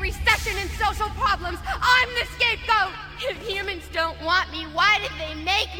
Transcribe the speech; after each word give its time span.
recession 0.00 0.56
and 0.58 0.70
social 0.70 1.08
problems. 1.10 1.58
I'm 1.66 2.08
the 2.18 2.26
scapegoat. 2.34 2.94
If 3.20 3.36
humans 3.46 3.84
don't 3.92 4.20
want 4.22 4.50
me, 4.50 4.64
why 4.72 4.98
did 5.00 5.12
they 5.18 5.34
make 5.42 5.68
me? 5.78 5.79